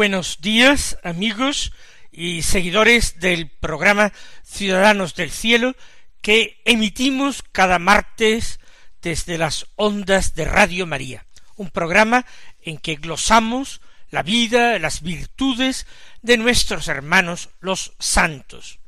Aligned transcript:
Buenos 0.00 0.40
días, 0.40 0.96
amigos 1.04 1.74
y 2.10 2.40
seguidores 2.40 3.20
del 3.20 3.50
programa 3.50 4.14
Ciudadanos 4.42 5.14
del 5.14 5.30
Cielo 5.30 5.76
que 6.22 6.62
emitimos 6.64 7.44
cada 7.52 7.78
martes 7.78 8.60
desde 9.02 9.36
las 9.36 9.66
ondas 9.76 10.34
de 10.34 10.46
Radio 10.46 10.86
María, 10.86 11.26
un 11.56 11.68
programa 11.68 12.24
en 12.62 12.78
que 12.78 12.94
glosamos 12.94 13.82
la 14.08 14.22
vida, 14.22 14.78
las 14.78 15.02
virtudes 15.02 15.86
de 16.22 16.38
nuestros 16.38 16.88
hermanos 16.88 17.50
los 17.60 17.92
santos. 17.98 18.78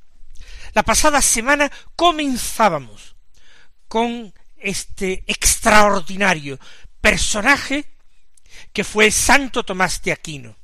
La 0.72 0.82
pasada 0.82 1.20
semana 1.20 1.70
comenzábamos 1.94 3.16
con 3.86 4.32
este 4.56 5.24
extraordinario 5.26 6.58
personaje 7.02 7.84
que 8.72 8.82
fue 8.82 9.10
Santo 9.10 9.62
Tomás 9.62 10.00
de 10.00 10.12
Aquino, 10.12 10.56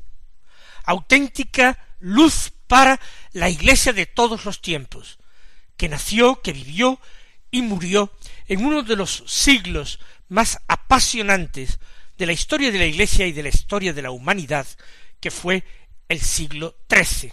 auténtica 0.89 1.79
luz 2.01 2.51
para 2.67 2.99
la 3.33 3.51
Iglesia 3.51 3.93
de 3.93 4.07
todos 4.07 4.45
los 4.45 4.61
tiempos, 4.63 5.19
que 5.77 5.89
nació, 5.89 6.41
que 6.41 6.53
vivió 6.53 6.99
y 7.51 7.63
murió 7.63 8.13
en 8.47 8.65
uno 8.65 8.83
de 8.83 8.97
los 8.97 9.23
siglos 9.27 10.01
más 10.29 10.61
apasionantes 10.67 11.79
de 12.17 12.27
la 12.27 12.33
historia 12.33 12.73
de 12.73 12.79
la 12.79 12.87
Iglesia 12.87 13.27
y 13.27 13.33
de 13.33 13.43
la 13.43 13.51
historia 13.51 13.93
de 13.93 14.03
la 14.03 14.11
humanidad, 14.11 14.67
que 15.21 15.31
fue 15.31 15.63
el 16.09 16.21
siglo 16.21 16.77
XIII. 16.91 17.33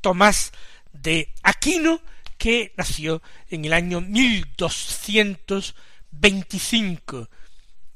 Tomás 0.00 0.52
de 0.92 1.32
Aquino, 1.42 2.00
que 2.36 2.74
nació 2.76 3.22
en 3.48 3.64
el 3.64 3.72
año 3.72 4.00
mil 4.00 4.46
doscientos 4.56 5.74
veinticinco 6.10 7.30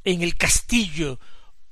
en 0.04 0.22
el 0.22 0.36
castillo 0.36 1.18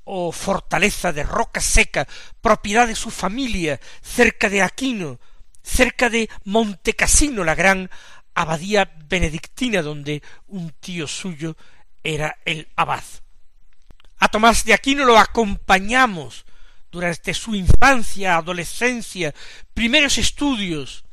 o 0.07 0.31
fortaleza 0.33 1.13
de 1.13 1.25
roca 1.25 1.61
seca, 1.61 2.07
propiedad 2.41 2.87
de 2.87 2.95
su 2.95 3.11
familia, 3.11 3.81
cerca 4.01 4.49
de 4.49 4.63
Aquino, 4.63 5.19
cerca 5.63 6.09
de 6.09 6.31
Montecasino, 6.45 7.43
la 7.43 7.57
gran 7.57 7.91
abadía 8.35 8.93
benedictina 9.09 9.83
donde 9.83 10.23
un 10.47 10.71
tío 10.79 11.09
suyo 11.09 11.57
era 12.05 12.39
el 12.45 12.69
abad. 12.77 13.03
A 14.19 14.29
Tomás 14.29 14.65
de 14.65 14.75
Aquino 14.75 15.05
lo 15.05 15.19
acompañamos 15.19 16.47
durante 16.91 17.35
su 17.35 17.57
infancia, 17.57 18.37
adolescencia, 18.37 19.35
primeros 19.75 20.19
estudios, 20.19 21.05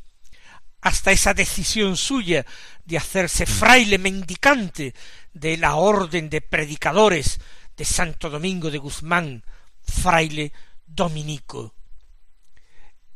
hasta 0.81 1.11
esa 1.11 1.33
decisión 1.33 1.97
suya 1.97 2.45
de 2.85 2.97
hacerse 2.97 3.45
fraile 3.47 3.97
mendicante 3.97 4.93
de 5.33 5.57
la 5.57 5.75
orden 5.75 6.29
de 6.29 6.41
predicadores 6.41 7.39
de 7.77 7.85
Santo 7.85 8.29
Domingo 8.29 8.69
de 8.69 8.77
Guzmán, 8.77 9.43
fraile 9.81 10.51
dominico. 10.85 11.73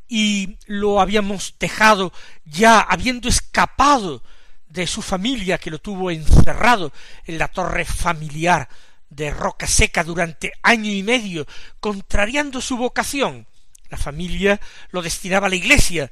Y 0.08 0.58
lo 0.66 1.02
habíamos 1.02 1.56
dejado 1.60 2.14
ya 2.46 2.80
habiendo 2.80 3.28
escapado 3.28 4.24
de 4.70 4.88
su 4.88 5.02
familia 5.02 5.58
que 5.58 5.72
lo 5.72 5.80
tuvo 5.80 6.12
encerrado 6.12 6.92
en 7.26 7.38
la 7.38 7.48
torre 7.48 7.86
familiar 7.86 8.68
de 9.10 9.32
Roca 9.32 9.68
Seca 9.68 10.04
durante 10.04 10.54
año 10.62 10.92
y 10.92 11.04
medio, 11.04 11.46
contrariando 11.80 12.62
su 12.62 12.78
vocación. 12.78 13.48
La 13.90 13.98
familia 13.98 14.60
lo 14.92 15.02
destinaba 15.02 15.48
a 15.48 15.50
la 15.50 15.56
iglesia, 15.56 16.12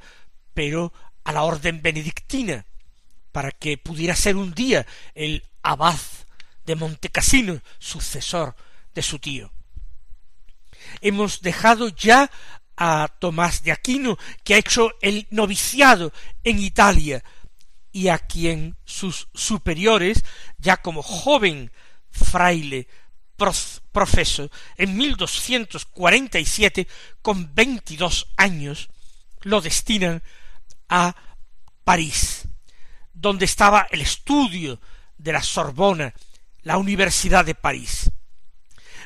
pero 0.54 0.92
a 1.24 1.32
la 1.32 1.42
orden 1.42 1.82
benedictina, 1.82 2.64
para 3.32 3.50
que 3.50 3.76
pudiera 3.76 4.16
ser 4.16 4.36
un 4.36 4.54
día 4.54 4.86
el 5.14 5.44
abad 5.62 5.98
de 6.66 6.76
Montecasino, 6.76 7.62
sucesor 7.78 8.54
de 8.94 9.02
su 9.02 9.18
tío. 9.18 9.52
Hemos 11.00 11.40
dejado 11.40 11.88
ya 11.88 12.30
a 12.76 13.08
Tomás 13.18 13.62
de 13.62 13.72
Aquino, 13.72 14.18
que 14.44 14.54
ha 14.54 14.58
hecho 14.58 14.92
el 15.00 15.26
noviciado 15.30 16.12
en 16.44 16.58
Italia, 16.58 17.24
y 17.92 18.08
a 18.08 18.18
quien 18.18 18.76
sus 18.84 19.28
superiores, 19.32 20.22
ya 20.58 20.76
como 20.76 21.02
joven 21.02 21.72
fraile 22.10 22.88
profeso, 23.92 24.50
en 24.76 24.96
1247, 24.96 26.86
con 27.22 27.54
veintidós 27.54 28.26
años, 28.36 28.90
lo 29.40 29.62
destinan 29.62 30.22
a 30.88 31.14
París, 31.84 32.48
donde 33.14 33.46
estaba 33.46 33.86
el 33.90 34.02
estudio 34.02 34.80
de 35.16 35.32
la 35.32 35.42
Sorbona 35.42 36.12
la 36.66 36.78
Universidad 36.78 37.44
de 37.44 37.54
París. 37.54 38.10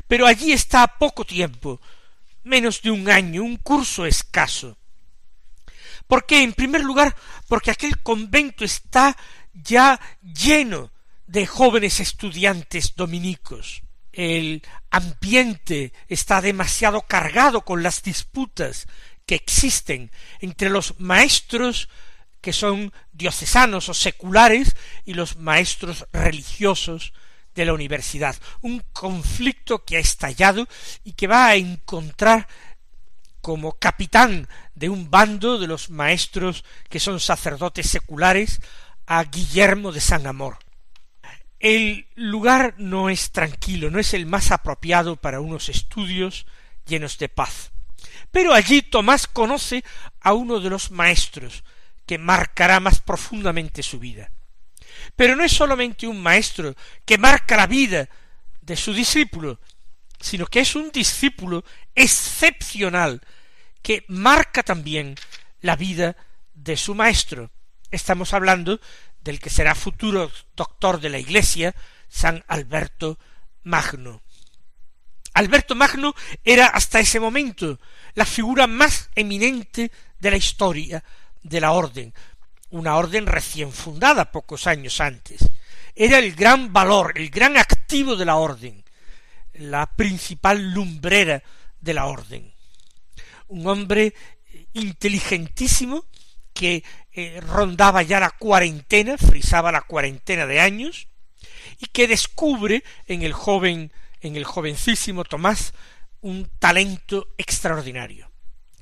Pero 0.09 0.27
allí 0.27 0.51
está 0.51 0.87
poco 0.99 1.27
tiempo, 1.27 1.79
menos 2.43 2.81
de 2.81 2.91
un 2.91 3.11
año, 3.11 3.43
un 3.43 3.59
curso 3.59 4.07
escaso. 4.07 4.79
¿Por 6.07 6.25
qué? 6.25 6.43
En 6.43 6.55
primer 6.55 6.83
lugar, 6.83 7.15
porque 7.49 7.71
aquel 7.71 7.99
convento 7.99 8.65
está 8.65 9.15
ya 9.53 10.01
lleno 10.23 10.91
de 11.27 11.47
jóvenes 11.47 12.01
estudiantes 12.01 12.95
dominicos. 12.97 13.83
El 14.11 14.63
ambiente 14.91 15.93
está 16.09 16.41
demasiado 16.41 17.03
cargado 17.03 17.61
con 17.61 17.83
las 17.83 18.03
disputas 18.03 18.87
que 19.27 19.35
existen 19.35 20.11
entre 20.41 20.71
los 20.71 20.99
maestros 20.99 21.91
que 22.41 22.55
son 22.55 22.91
diocesanos 23.13 23.91
o 23.91 23.95
seculares 23.95 24.75
y 25.05 25.13
los 25.13 25.37
maestros 25.37 26.07
religiosos 26.11 27.13
de 27.55 27.65
la 27.65 27.73
universidad, 27.73 28.37
un 28.61 28.83
conflicto 28.93 29.85
que 29.85 29.97
ha 29.97 30.01
estallado 30.01 30.69
y 31.05 31.13
que 31.13 31.27
va 31.27 31.47
a 31.47 31.57
encontrar 31.57 32.47
como 33.41 33.73
capitán 33.73 34.49
de 34.75 34.89
un 34.89 35.11
bando 35.11 35.59
de 35.59 35.67
los 35.67 35.91
maestros 35.91 36.65
que 36.89 37.01
son 37.01 37.21
sacerdotes 37.21 37.89
seculares 37.89 38.61
a 39.07 39.25
Guillermo 39.25 39.93
de 39.93 40.01
San 40.01 40.27
Amor. 40.27 40.59
El 41.59 42.07
lugar 42.15 42.75
no 42.79 43.11
es 43.11 43.33
tranquilo, 43.33 43.91
no 43.91 43.99
es 43.99 44.15
el 44.15 44.27
más 44.27 44.51
apropiado 44.51 45.17
para 45.17 45.41
unos 45.41 45.69
estudios 45.69 46.47
llenos 46.87 47.19
de 47.19 47.29
paz. 47.29 47.73
Pero 48.31 48.55
allí 48.55 48.83
Tomás 48.83 49.27
conoce 49.27 49.85
a 50.21 50.33
uno 50.33 50.61
de 50.61 50.71
los 50.71 50.91
maestros 50.91 51.65
que 52.07 52.19
marcará 52.19 52.81
más 52.81 53.01
profundamente 53.01 53.83
su 53.83 53.99
vida. 53.99 54.31
Pero 55.21 55.37
no 55.37 55.45
es 55.45 55.53
solamente 55.53 56.07
un 56.07 56.19
maestro 56.19 56.75
que 57.05 57.19
marca 57.19 57.55
la 57.55 57.67
vida 57.67 58.09
de 58.63 58.75
su 58.75 58.95
discípulo, 58.95 59.61
sino 60.19 60.47
que 60.47 60.61
es 60.61 60.75
un 60.75 60.91
discípulo 60.91 61.63
excepcional 61.95 63.21
que 63.83 64.07
marca 64.09 64.63
también 64.63 65.17
la 65.61 65.77
vida 65.77 66.17
de 66.55 66.75
su 66.79 66.95
maestro. 66.95 67.51
Estamos 67.91 68.33
hablando 68.33 68.81
del 69.21 69.41
que 69.41 69.51
será 69.51 69.75
futuro 69.75 70.33
doctor 70.57 71.03
de 71.03 71.11
la 71.11 71.19
Iglesia, 71.19 71.75
San 72.09 72.43
Alberto 72.49 73.19
Magno. 73.63 74.23
Alberto 75.35 75.75
Magno 75.75 76.15
era 76.45 76.69
hasta 76.69 76.99
ese 76.99 77.21
momento 77.21 77.79
la 78.15 78.25
figura 78.25 78.67
más 78.67 79.11
eminente 79.15 79.93
de 80.19 80.31
la 80.31 80.39
historia 80.39 81.05
de 81.43 81.61
la 81.61 81.73
orden, 81.73 82.15
una 82.71 82.97
orden 82.97 83.27
recién 83.27 83.73
fundada 83.73 84.31
pocos 84.31 84.67
años 84.67 85.01
antes. 85.01 85.49
Era 85.95 86.19
el 86.19 86.35
gran 86.35 86.73
valor, 86.73 87.13
el 87.17 87.31
gran 87.31 87.57
activo 87.57 88.17
de 88.17 88.25
la 88.25 88.37
orden, 88.37 88.85
la 89.55 89.87
principal 89.87 90.73
lumbrera 90.73 91.43
de 91.81 91.95
la 91.95 92.07
orden. 92.07 92.53
Un 93.49 93.67
hombre 93.67 94.15
inteligentísimo 94.73 96.05
que 96.53 96.85
eh, 97.13 97.41
rondaba 97.41 98.03
ya 98.03 98.21
la 98.21 98.31
cuarentena, 98.31 99.19
frisaba 99.19 99.73
la 99.73 99.83
cuarentena 99.83 100.47
de 100.47 100.61
años, 100.61 101.09
y 101.79 101.87
que 101.87 102.07
descubre 102.07 102.85
en 103.07 103.23
el 103.23 103.33
joven, 103.33 103.93
en 104.21 104.37
el 104.37 104.45
jovencísimo 104.45 105.25
Tomás, 105.25 105.75
un 106.21 106.51
talento 106.59 107.29
extraordinario. 107.39 108.31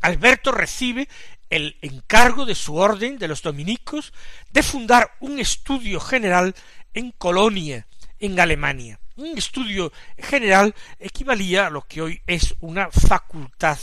Alberto 0.03 0.53
recibe 0.53 1.09
el 1.51 1.79
encargo 1.83 2.45
de 2.45 2.55
su 2.55 2.77
orden 2.77 3.19
de 3.19 3.29
los 3.29 3.43
dominicos 3.43 4.13
de 4.51 4.63
fundar 4.63 5.17
un 5.21 5.39
estudio 5.39 6.01
general 6.01 6.55
en 6.95 7.13
Colonia, 7.13 7.87
en 8.19 8.39
Alemania. 8.39 9.01
Un 9.17 9.37
estudio 9.37 9.93
general 10.17 10.75
equivalía 10.99 11.67
a 11.67 11.71
lo 11.71 11.83
que 11.83 12.03
hoy 12.03 12.23
es 12.27 12.55
una 12.61 12.91
facultad 12.91 13.79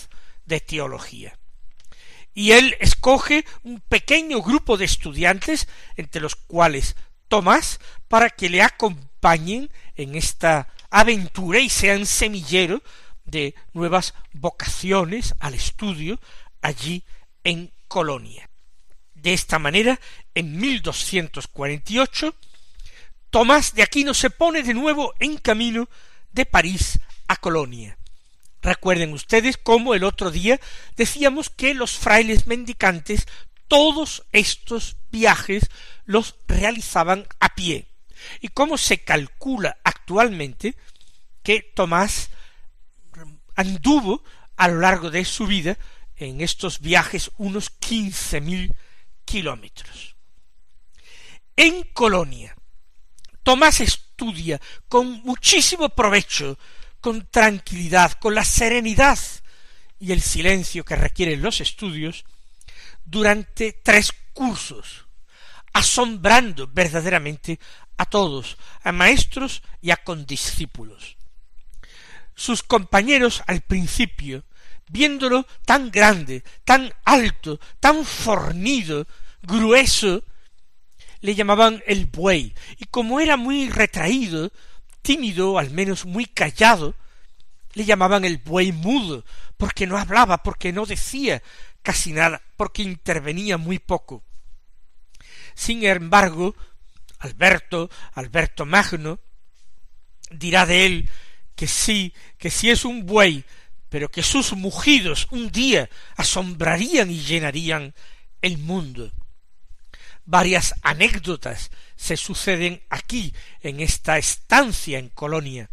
de 0.46 0.60
teología. 0.60 1.38
Y 2.34 2.52
él 2.52 2.76
escoge 2.80 3.46
un 3.64 3.80
pequeño 3.82 4.42
grupo 4.42 4.78
de 4.78 4.86
estudiantes, 4.86 5.68
entre 5.96 6.22
los 6.22 6.36
cuales 6.36 6.96
Tomás, 7.28 7.80
para 8.08 8.30
que 8.30 8.50
le 8.50 8.62
acompañen 8.62 9.72
en 9.96 10.16
esta 10.16 10.68
aventura 10.90 11.60
y 11.60 11.70
sean 11.70 12.06
semillero 12.06 12.84
de 13.24 13.56
nuevas 13.74 14.14
vocaciones 14.34 15.34
al 15.40 15.56
estudio 15.56 16.20
allí 16.62 17.04
en 17.46 17.72
Colonia. 17.88 18.50
De 19.14 19.32
esta 19.34 19.58
manera, 19.58 20.02
en 20.34 20.58
1248, 20.58 22.36
Tomás 23.30 23.74
de 23.74 23.84
Aquino 23.84 24.14
se 24.14 24.30
pone 24.30 24.64
de 24.64 24.74
nuevo 24.74 25.14
en 25.20 25.38
camino 25.38 25.88
de 26.34 26.46
París 26.46 27.00
a 27.28 27.38
Colonia. 27.38 27.98
Recuerden 28.62 29.14
ustedes 29.14 29.58
cómo 29.58 29.94
el 29.94 30.04
otro 30.04 30.32
día 30.32 30.60
decíamos 30.98 31.50
que 31.50 31.74
los 31.74 31.98
frailes 31.98 32.48
mendicantes 32.48 33.28
todos 33.68 34.24
estos 34.32 34.98
viajes 35.12 35.70
los 36.06 36.36
realizaban 36.48 37.28
a 37.40 37.56
pie 37.56 37.88
y 38.42 38.50
cómo 38.50 38.78
se 38.78 39.00
calcula 39.04 39.78
actualmente 39.84 40.76
que 41.44 41.62
Tomás 41.62 42.30
anduvo 43.56 44.24
a 44.56 44.68
lo 44.68 44.80
largo 44.80 45.12
de 45.12 45.26
su 45.26 45.46
vida 45.48 45.78
en 46.18 46.42
estos 46.42 46.80
viajes 46.80 47.32
unos 47.38 47.70
quince 47.70 48.42
mil 48.42 48.74
kilómetros. 49.26 50.16
En 51.56 51.84
Colonia, 51.94 52.56
Tomás 53.44 53.80
estudia 53.80 54.60
con 54.88 55.22
muchísimo 55.24 55.90
provecho, 55.90 56.58
con 57.00 57.28
tranquilidad, 57.28 58.14
con 58.14 58.34
la 58.34 58.44
serenidad 58.44 59.20
y 60.00 60.12
el 60.12 60.22
silencio 60.22 60.84
que 60.84 60.96
requieren 60.96 61.42
los 61.42 61.62
estudios, 61.62 62.26
durante 63.06 63.72
tres 63.72 64.12
cursos, 64.34 65.06
asombrando 65.74 66.68
verdaderamente 66.68 67.60
a 67.98 68.06
todos, 68.06 68.58
a 68.84 68.92
maestros 68.92 69.62
y 69.80 69.92
a 69.92 69.98
condiscípulos. 69.98 71.18
Sus 72.34 72.64
compañeros 72.64 73.44
al 73.46 73.62
principio, 73.62 74.44
viéndolo 74.88 75.46
tan 75.66 75.92
grande, 75.92 76.44
tan 76.64 76.94
alto, 77.04 77.60
tan 77.80 78.06
fornido, 78.06 79.08
grueso, 79.42 80.24
le 81.22 81.36
llamaban 81.36 81.84
el 81.88 82.06
buey, 82.06 82.54
y 82.78 82.86
como 82.86 83.20
era 83.20 83.38
muy 83.38 83.70
retraído, 83.70 84.52
tímido, 85.02 85.58
al 85.58 85.72
menos 85.72 86.06
muy 86.06 86.26
callado, 86.26 86.96
le 87.74 87.86
llamaban 87.86 88.26
el 88.26 88.38
buey 88.38 88.72
mudo, 88.72 89.26
porque 89.58 89.88
no 89.88 89.98
hablaba, 89.98 90.44
porque 90.44 90.72
no 90.72 90.86
decía 90.86 91.42
casi 91.82 92.14
nada, 92.14 92.42
porque 92.58 92.82
intervenía 92.82 93.58
muy 93.58 93.80
poco. 93.80 94.24
Sin 95.56 95.84
embargo, 95.86 96.56
Alberto, 97.20 97.90
Alberto 98.14 98.66
Magno, 98.66 99.20
dirá 100.32 100.66
de 100.66 100.86
él 100.86 101.10
que 101.56 101.68
sí, 101.68 102.14
que 102.38 102.50
sí 102.50 102.70
es 102.70 102.86
un 102.86 103.06
buey, 103.06 103.46
pero 103.90 104.10
que 104.10 104.24
sus 104.24 104.54
mugidos 104.54 105.28
un 105.32 105.52
día 105.52 105.90
asombrarían 106.16 107.12
y 107.12 107.20
llenarían 107.22 107.94
el 108.42 108.58
mundo. 108.58 109.12
Varias 110.26 110.74
anécdotas 110.82 111.72
se 111.96 112.18
suceden 112.18 112.82
aquí, 112.90 113.34
en 113.62 113.80
esta 113.80 114.18
estancia 114.18 114.98
en 114.98 115.10
Colonia. 115.10 115.70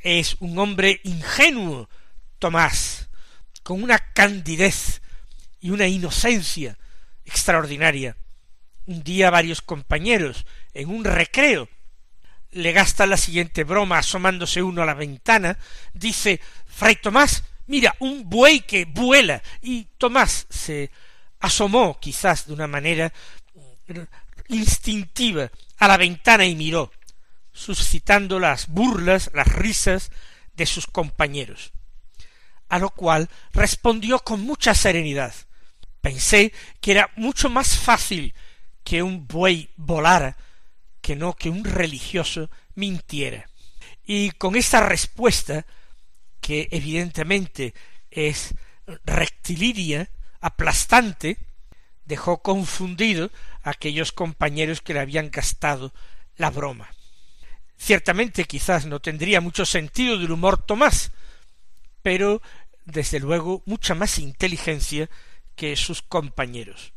Es 0.00 0.36
un 0.40 0.58
hombre 0.58 1.00
ingenuo, 1.04 1.88
Tomás, 2.38 3.08
con 3.62 3.82
una 3.82 3.98
candidez 3.98 5.00
y 5.60 5.70
una 5.70 5.86
inocencia 5.86 6.76
extraordinaria. 7.24 8.16
Un 8.86 9.02
día 9.02 9.30
varios 9.30 9.62
compañeros, 9.62 10.44
en 10.74 10.88
un 10.88 11.04
recreo, 11.04 11.68
le 12.50 12.72
gasta 12.72 13.06
la 13.06 13.16
siguiente 13.16 13.64
broma 13.64 13.98
asomándose 13.98 14.62
uno 14.62 14.82
a 14.82 14.86
la 14.86 14.94
ventana, 14.94 15.58
dice 15.94 16.40
Fray 16.72 16.96
Tomás, 16.96 17.44
mira, 17.66 17.94
un 18.00 18.28
buey 18.28 18.60
que 18.60 18.86
vuela. 18.86 19.42
Y 19.60 19.84
Tomás 19.98 20.46
se 20.50 20.90
asomó 21.38 22.00
quizás 22.00 22.46
de 22.46 22.54
una 22.54 22.66
manera 22.66 23.12
instintiva 24.48 25.50
a 25.78 25.88
la 25.88 25.96
ventana 25.96 26.46
y 26.46 26.56
miró, 26.56 26.90
suscitando 27.52 28.40
las 28.40 28.68
burlas, 28.68 29.30
las 29.34 29.46
risas 29.48 30.10
de 30.54 30.66
sus 30.66 30.86
compañeros. 30.86 31.72
A 32.68 32.78
lo 32.78 32.90
cual 32.90 33.28
respondió 33.52 34.20
con 34.20 34.40
mucha 34.40 34.74
serenidad. 34.74 35.34
Pensé 36.00 36.52
que 36.80 36.92
era 36.92 37.10
mucho 37.16 37.48
más 37.48 37.76
fácil 37.76 38.34
que 38.82 39.02
un 39.02 39.26
buey 39.26 39.70
volara 39.76 40.36
que 41.00 41.16
no 41.16 41.34
que 41.34 41.50
un 41.50 41.64
religioso 41.64 42.50
mintiera. 42.74 43.50
Y 44.04 44.30
con 44.32 44.56
esta 44.56 44.80
respuesta, 44.80 45.66
que 46.42 46.68
evidentemente 46.70 47.72
es 48.10 48.54
rectilínea, 49.06 50.10
aplastante, 50.42 51.38
dejó 52.04 52.42
confundido 52.42 53.30
a 53.62 53.70
aquellos 53.70 54.12
compañeros 54.12 54.82
que 54.82 54.92
le 54.92 55.00
habían 55.00 55.30
gastado 55.30 55.94
la 56.36 56.50
broma. 56.50 56.90
Ciertamente 57.78 58.44
quizás 58.44 58.84
no 58.84 59.00
tendría 59.00 59.40
mucho 59.40 59.64
sentido 59.64 60.18
del 60.18 60.32
humor 60.32 60.62
Tomás, 60.62 61.12
pero 62.02 62.42
desde 62.84 63.18
luego 63.18 63.62
mucha 63.64 63.94
más 63.94 64.18
inteligencia 64.18 65.08
que 65.56 65.76
sus 65.76 66.02
compañeros 66.02 66.92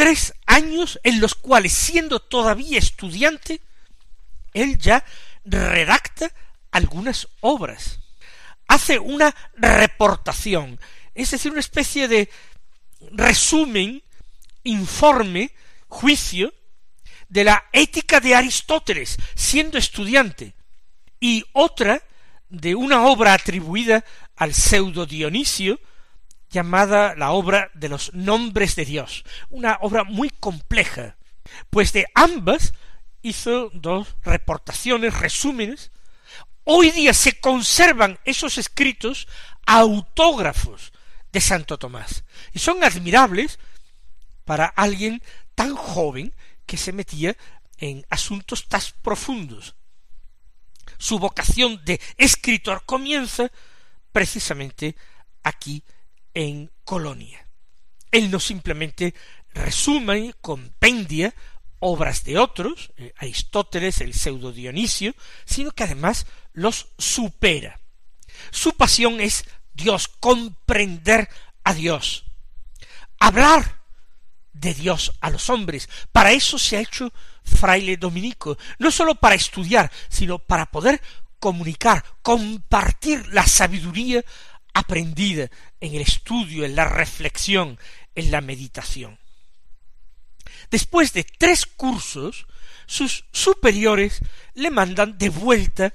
tres 0.00 0.32
años 0.46 0.98
en 1.02 1.20
los 1.20 1.34
cuales, 1.34 1.74
siendo 1.74 2.20
todavía 2.20 2.78
estudiante, 2.78 3.60
él 4.54 4.78
ya 4.78 5.04
redacta 5.44 6.32
algunas 6.70 7.28
obras, 7.40 8.00
hace 8.70 9.00
una 9.00 9.34
reportación, 9.56 10.78
es 11.12 11.32
decir, 11.32 11.50
una 11.50 11.58
especie 11.58 12.06
de 12.06 12.30
resumen, 13.10 14.00
informe, 14.62 15.50
juicio 15.88 16.54
de 17.28 17.42
la 17.42 17.64
ética 17.72 18.20
de 18.20 18.36
Aristóteles, 18.36 19.16
siendo 19.34 19.76
estudiante, 19.76 20.54
y 21.18 21.44
otra 21.52 22.00
de 22.48 22.76
una 22.76 23.06
obra 23.06 23.34
atribuida 23.34 24.04
al 24.36 24.54
pseudo 24.54 25.04
Dionisio, 25.04 25.80
llamada 26.48 27.16
la 27.16 27.32
obra 27.32 27.72
de 27.74 27.88
los 27.88 28.14
nombres 28.14 28.76
de 28.76 28.84
Dios, 28.84 29.24
una 29.48 29.78
obra 29.80 30.04
muy 30.04 30.30
compleja, 30.30 31.16
pues 31.70 31.92
de 31.92 32.06
ambas 32.14 32.72
hizo 33.20 33.70
dos 33.72 34.14
reportaciones, 34.22 35.18
resúmenes. 35.18 35.90
Hoy 36.64 36.90
día 36.90 37.14
se 37.14 37.40
conservan 37.40 38.18
esos 38.24 38.58
escritos 38.58 39.26
autógrafos 39.66 40.92
de 41.32 41.40
Santo 41.40 41.78
Tomás, 41.78 42.24
y 42.52 42.58
son 42.58 42.82
admirables 42.84 43.58
para 44.44 44.66
alguien 44.66 45.22
tan 45.54 45.74
joven 45.74 46.34
que 46.66 46.76
se 46.76 46.92
metía 46.92 47.36
en 47.78 48.04
asuntos 48.10 48.68
tan 48.68 48.82
profundos. 49.02 49.74
Su 50.98 51.18
vocación 51.18 51.82
de 51.84 52.00
escritor 52.16 52.84
comienza 52.84 53.50
precisamente 54.12 54.96
aquí 55.42 55.82
en 56.34 56.70
Colonia. 56.84 57.46
Él 58.10 58.30
no 58.30 58.40
simplemente 58.40 59.14
resume, 59.54 60.34
compendia 60.40 61.34
obras 61.80 62.24
de 62.24 62.38
otros, 62.38 62.92
eh, 62.96 63.12
Aristóteles, 63.16 64.00
el 64.00 64.14
pseudo 64.14 64.52
Dionisio, 64.52 65.14
sino 65.44 65.72
que 65.72 65.84
además 65.84 66.26
los 66.52 66.88
supera. 66.98 67.80
Su 68.50 68.72
pasión 68.74 69.20
es 69.20 69.44
Dios, 69.72 70.08
comprender 70.08 71.28
a 71.64 71.74
Dios, 71.74 72.24
hablar 73.18 73.80
de 74.52 74.74
Dios 74.74 75.12
a 75.20 75.30
los 75.30 75.50
hombres. 75.50 75.88
Para 76.12 76.32
eso 76.32 76.58
se 76.58 76.76
ha 76.76 76.80
hecho 76.80 77.12
fraile 77.42 77.96
dominico, 77.96 78.58
no 78.78 78.90
sólo 78.90 79.14
para 79.14 79.34
estudiar, 79.34 79.90
sino 80.08 80.38
para 80.38 80.66
poder 80.66 81.00
comunicar, 81.38 82.04
compartir 82.22 83.26
la 83.28 83.46
sabiduría 83.46 84.22
aprendida 84.74 85.50
en 85.80 85.94
el 85.94 86.02
estudio, 86.02 86.64
en 86.64 86.76
la 86.76 86.84
reflexión, 86.84 87.78
en 88.14 88.30
la 88.30 88.40
meditación. 88.40 89.19
Después 90.70 91.12
de 91.12 91.24
tres 91.24 91.66
cursos, 91.66 92.46
sus 92.86 93.24
superiores 93.32 94.20
le 94.54 94.70
mandan 94.70 95.18
de 95.18 95.28
vuelta 95.28 95.92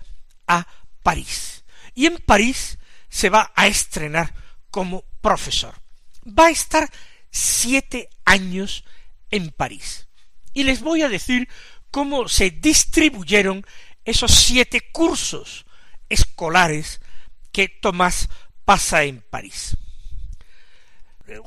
a 0.48 0.68
París. 1.04 1.64
Y 1.94 2.06
en 2.06 2.18
París 2.18 2.78
se 3.10 3.30
va 3.30 3.52
a 3.56 3.68
estrenar 3.68 4.34
como 4.70 5.04
profesor. 5.22 5.74
Va 6.28 6.48
a 6.48 6.52
estar 6.52 6.90
siete 7.32 8.10
años 8.26 8.84
en 9.32 9.52
París. 9.52 10.08
Y 10.54 10.64
les 10.64 10.82
voy 10.82 11.02
a 11.02 11.10
decir 11.10 11.48
cómo 11.92 12.28
se 12.28 12.50
distribuyeron 12.50 13.66
esos 14.04 14.32
siete 14.32 14.82
cursos 14.92 15.66
escolares 16.10 17.02
que 17.52 17.70
Tomás 17.70 18.30
pasa 18.66 19.04
en 19.04 19.22
París. 19.22 19.78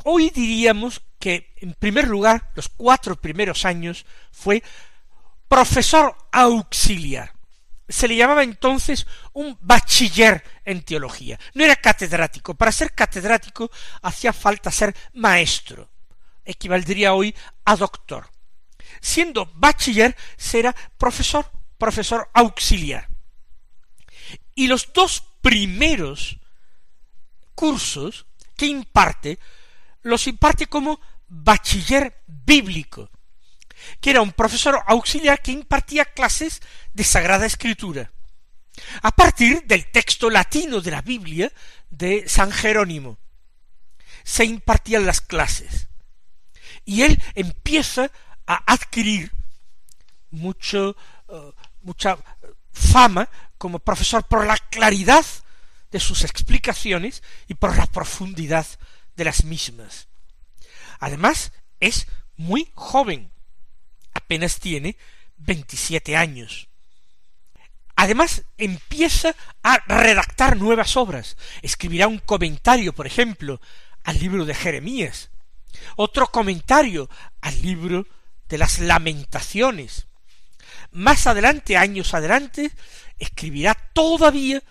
Hoy 0.04 0.30
diríamos 0.30 1.02
que, 1.18 1.54
en 1.56 1.74
primer 1.74 2.08
lugar, 2.08 2.50
los 2.54 2.68
cuatro 2.68 3.16
primeros 3.16 3.64
años 3.64 4.06
fue 4.30 4.62
profesor 5.48 6.16
auxiliar. 6.30 7.32
Se 7.88 8.06
le 8.06 8.16
llamaba 8.16 8.42
entonces 8.42 9.06
un 9.32 9.56
bachiller 9.60 10.44
en 10.64 10.82
teología. 10.82 11.40
No 11.54 11.64
era 11.64 11.76
catedrático. 11.76 12.54
Para 12.54 12.70
ser 12.70 12.94
catedrático 12.94 13.70
hacía 14.02 14.32
falta 14.32 14.70
ser 14.70 14.94
maestro. 15.14 15.88
Equivaldría 16.44 17.14
hoy 17.14 17.34
a 17.64 17.76
doctor. 17.76 18.30
Siendo 19.00 19.46
bachiller, 19.54 20.14
será 20.36 20.74
profesor, 20.98 21.50
profesor 21.78 22.28
auxiliar. 22.34 23.08
Y 24.54 24.66
los 24.66 24.92
dos 24.92 25.22
primeros 25.40 26.38
cursos 27.54 28.26
que 28.56 28.66
imparte, 28.66 29.38
los 30.08 30.26
imparte 30.26 30.66
como 30.66 31.00
bachiller 31.28 32.22
bíblico, 32.26 33.10
que 34.00 34.10
era 34.10 34.22
un 34.22 34.32
profesor 34.32 34.82
auxiliar 34.86 35.40
que 35.42 35.52
impartía 35.52 36.06
clases 36.06 36.60
de 36.92 37.04
Sagrada 37.04 37.46
Escritura, 37.46 38.10
a 39.02 39.10
partir 39.12 39.64
del 39.64 39.90
texto 39.90 40.30
latino 40.30 40.80
de 40.80 40.90
la 40.90 41.02
Biblia 41.02 41.52
de 41.90 42.28
San 42.28 42.50
Jerónimo. 42.50 43.18
Se 44.24 44.44
impartían 44.44 45.06
las 45.06 45.20
clases. 45.20 45.88
Y 46.84 47.02
él 47.02 47.20
empieza 47.34 48.10
a 48.46 48.72
adquirir 48.72 49.30
mucho, 50.30 50.96
eh, 51.28 51.52
mucha 51.82 52.18
fama 52.72 53.28
como 53.58 53.78
profesor 53.78 54.24
por 54.24 54.46
la 54.46 54.56
claridad 54.56 55.24
de 55.90 56.00
sus 56.00 56.24
explicaciones 56.24 57.22
y 57.46 57.54
por 57.54 57.76
la 57.76 57.86
profundidad 57.86 58.66
de 59.18 59.24
las 59.24 59.44
mismas. 59.44 60.08
Además, 61.00 61.52
es 61.80 62.06
muy 62.36 62.70
joven, 62.74 63.30
apenas 64.14 64.60
tiene 64.60 64.96
veintisiete 65.36 66.16
años. 66.16 66.68
Además, 67.96 68.44
empieza 68.56 69.34
a 69.62 69.78
redactar 69.88 70.56
nuevas 70.56 70.96
obras. 70.96 71.36
Escribirá 71.62 72.06
un 72.06 72.18
comentario, 72.18 72.94
por 72.94 73.08
ejemplo, 73.08 73.60
al 74.04 74.18
libro 74.20 74.44
de 74.44 74.54
Jeremías, 74.54 75.30
otro 75.96 76.28
comentario 76.28 77.10
al 77.40 77.60
libro 77.60 78.06
de 78.48 78.58
las 78.58 78.78
lamentaciones. 78.78 80.06
Más 80.92 81.26
adelante, 81.26 81.76
años 81.76 82.14
adelante, 82.14 82.70
escribirá 83.18 83.74
todavía 83.92 84.62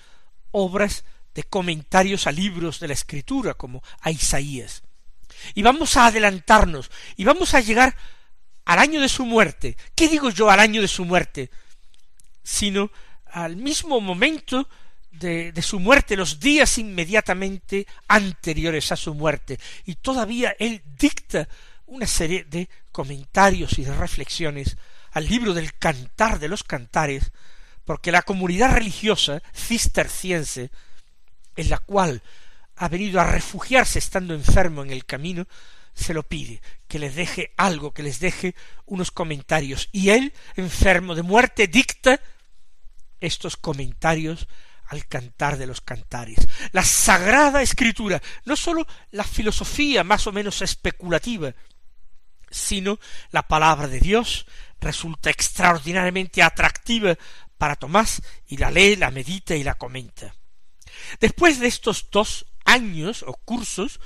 obras 0.52 1.04
de 1.38 1.44
comentarios 1.44 2.26
a 2.26 2.32
libros 2.32 2.80
de 2.80 2.88
la 2.88 2.96
escritura, 2.96 3.54
como 3.54 3.84
a 4.02 4.10
Isaías. 4.10 4.82
Y 5.54 5.62
vamos 5.62 5.96
a 5.96 6.08
adelantarnos, 6.08 6.90
y 7.16 7.26
vamos 7.26 7.54
a 7.54 7.60
llegar 7.60 7.96
al 8.66 8.80
año 8.80 9.00
de 9.00 9.08
su 9.08 9.24
muerte. 9.24 9.78
¿Qué 9.94 10.08
digo 10.08 10.32
yo 10.32 10.50
al 10.50 10.60
año 10.60 10.82
de 10.82 10.88
su 10.88 11.06
muerte? 11.06 11.52
Sino 12.42 12.90
al 13.28 13.56
mismo 13.56 14.02
momento 14.02 14.68
de, 15.12 15.52
de, 15.52 15.62
su 15.62 15.80
muerte, 15.80 16.18
los 16.18 16.40
días 16.40 16.80
inmediatamente 16.80 17.86
anteriores 18.08 18.92
a 18.92 18.96
su 18.96 19.14
muerte. 19.14 19.60
Y 19.86 19.94
todavía 19.94 20.56
él 20.58 20.82
dicta 20.98 21.48
una 21.86 22.08
serie 22.08 22.46
de 22.46 22.68
comentarios 22.92 23.78
y 23.78 23.84
de 23.84 23.94
reflexiones 23.94 24.76
al 25.12 25.28
libro 25.28 25.54
del 25.54 25.76
Cantar 25.76 26.40
de 26.40 26.48
los 26.48 26.64
Cantares, 26.64 27.32
porque 27.86 28.12
la 28.12 28.24
comunidad 28.24 28.74
religiosa 28.74 29.44
cisterciense, 29.56 30.72
en 31.58 31.70
la 31.70 31.80
cual 31.80 32.22
ha 32.78 32.88
venido 32.88 33.20
a 33.20 33.26
refugiarse 33.26 34.00
estando 34.00 34.34
enfermo 34.34 34.84
en 34.84 34.92
el 34.92 35.06
camino, 35.06 35.48
se 35.94 36.14
lo 36.14 36.24
pide, 36.24 36.62
que 36.88 37.00
les 37.00 37.16
deje 37.16 37.52
algo, 37.58 37.92
que 37.92 38.04
les 38.04 38.20
deje 38.20 38.56
unos 38.86 39.12
comentarios. 39.12 39.90
Y 39.92 40.12
él, 40.12 40.32
enfermo 40.56 41.16
de 41.16 41.24
muerte, 41.24 41.68
dicta 41.68 42.22
estos 43.20 43.58
comentarios 43.58 44.48
al 44.86 45.08
cantar 45.08 45.58
de 45.58 45.68
los 45.68 45.82
cantares. 45.82 46.38
La 46.72 46.84
sagrada 46.84 47.62
escritura, 47.62 48.22
no 48.46 48.56
sólo 48.56 48.88
la 49.12 49.24
filosofía 49.24 50.04
más 50.04 50.28
o 50.28 50.32
menos 50.32 50.62
especulativa, 50.62 51.54
sino 52.50 53.00
la 53.32 53.48
palabra 53.48 53.88
de 53.88 54.00
Dios 54.00 54.46
resulta 54.80 55.30
extraordinariamente 55.30 56.44
atractiva 56.44 57.18
para 57.58 57.76
Tomás 57.76 58.22
y 58.48 58.58
la 58.58 58.70
lee, 58.70 58.96
la 58.96 59.12
medita 59.12 59.56
y 59.56 59.64
la 59.64 59.74
comenta. 59.74 60.34
Después 61.20 61.60
de 61.60 61.68
estos 61.68 62.08
dos 62.12 62.46
años 62.66 63.24
o 63.24 63.34
cursos 63.34 64.00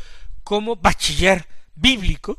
como 0.44 0.76
bachiller 0.76 1.48
bíblico, 1.76 2.38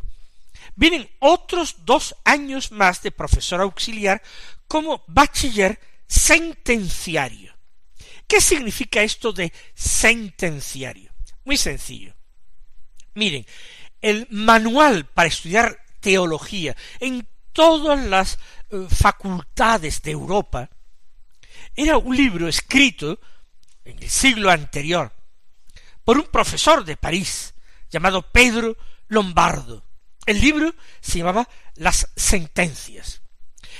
vienen 0.74 1.08
otros 1.18 1.84
dos 1.84 2.14
años 2.24 2.72
más 2.72 3.02
de 3.02 3.10
profesor 3.10 3.60
auxiliar 3.60 4.22
como 4.68 5.04
bachiller 5.06 5.78
sentenciario. 6.06 7.54
¿Qué 8.26 8.40
significa 8.40 9.02
esto 9.02 9.32
de 9.32 9.52
sentenciario? 9.74 11.12
Muy 11.44 11.56
sencillo. 11.56 12.14
Miren, 13.14 13.44
el 14.00 14.26
manual 14.30 15.06
para 15.06 15.28
estudiar 15.28 15.78
teología 16.00 16.76
en 17.00 17.26
todas 17.52 18.04
las 18.06 18.38
eh, 18.70 18.86
facultades 18.88 20.02
de 20.02 20.12
Europa 20.12 20.70
era 21.76 21.98
un 21.98 22.16
libro 22.16 22.48
escrito 22.48 23.20
en 23.84 24.02
el 24.02 24.10
siglo 24.10 24.50
anterior 24.50 25.12
por 26.04 26.18
un 26.18 26.24
profesor 26.24 26.84
de 26.84 26.96
París 26.96 27.54
llamado 27.90 28.22
Pedro 28.22 28.76
Lombardo. 29.08 29.84
El 30.26 30.40
libro 30.40 30.74
se 31.00 31.18
llamaba 31.18 31.48
Las 31.74 32.08
Sentencias. 32.16 33.22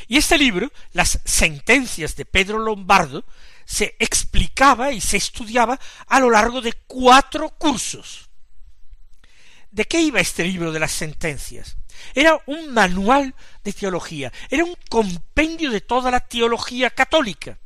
Y 0.09 0.17
este 0.17 0.39
libro, 0.39 0.71
Las 0.93 1.21
Sentencias 1.25 2.17
de 2.17 2.25
Pedro 2.25 2.59
Lombardo, 2.59 3.25
se 3.65 3.97
explicaba 3.99 4.93
y 4.93 5.01
se 5.01 5.17
estudiaba 5.17 5.79
a 6.07 6.21
lo 6.21 6.31
largo 6.31 6.61
de 6.61 6.73
cuatro 6.87 7.51
cursos. 7.51 8.29
¿De 9.71 9.87
qué 9.87 10.03
iba 10.03 10.21
este 10.21 10.45
libro 10.45 10.71
de 10.71 10.81
las 10.81 10.93
sentencias? 10.93 11.79
Era 12.15 12.39
un 12.47 12.75
manual 12.75 13.35
de 13.65 13.73
teología, 13.73 14.31
era 14.51 14.65
un 14.65 14.77
compendio 14.91 15.71
de 15.71 15.81
toda 15.81 16.11
la 16.11 16.21
teología 16.21 16.91
católica. 16.91 17.59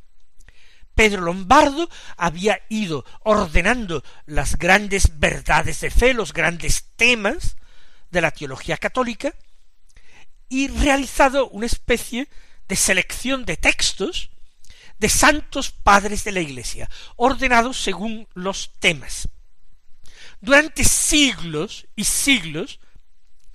Pedro 0.97 1.21
Lombardo 1.21 1.91
había 2.17 2.59
ido 2.69 3.05
ordenando 3.23 4.03
las 4.25 4.57
grandes 4.57 5.19
verdades 5.19 5.79
de 5.81 5.91
fe, 5.91 6.15
los 6.15 6.33
grandes 6.33 6.85
temas 6.95 7.55
de 8.09 8.19
la 8.19 8.31
teología 8.31 8.77
católica, 8.77 9.35
y 10.49 10.69
realizado 10.69 11.49
una 11.49 11.67
especie 11.67 12.27
de 12.67 12.75
selección 12.75 13.45
de 13.45 13.57
textos 13.57 14.31
de 14.97 15.07
santos 15.07 15.69
padres 15.69 16.23
de 16.23 16.31
la 16.31 16.39
Iglesia, 16.39 16.89
ordenados 17.15 17.79
según 17.79 18.27
los 18.33 18.73
temas. 18.79 19.29
Durante 20.41 20.83
siglos 20.83 21.85
y 21.95 22.05
siglos 22.05 22.79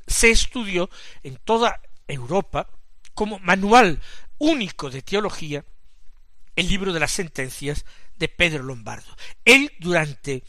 se 0.06 0.30
estudió 0.30 0.88
en 1.24 1.38
toda 1.38 1.80
Europa 2.06 2.68
como 3.14 3.40
manual 3.40 4.00
único 4.38 4.90
de 4.90 5.02
teología 5.02 5.64
el 6.56 6.68
libro 6.68 6.92
de 6.92 7.00
las 7.00 7.12
sentencias 7.12 7.84
de 8.16 8.28
Pedro 8.28 8.62
Lombardo. 8.62 9.16
Él 9.44 9.72
durante 9.80 10.44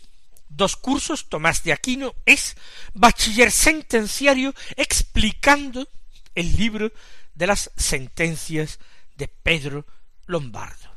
dos 0.49 0.75
cursos, 0.75 1.29
Tomás 1.29 1.63
de 1.63 1.73
Aquino, 1.73 2.13
es 2.25 2.55
bachiller 2.93 3.51
sentenciario 3.51 4.53
explicando 4.75 5.87
el 6.35 6.55
libro 6.55 6.91
de 7.33 7.47
las 7.47 7.71
sentencias 7.75 8.79
de 9.15 9.27
Pedro 9.27 9.85
Lombardo. 10.25 10.91